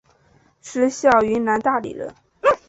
[0.63, 2.11] 石晓云南大理人。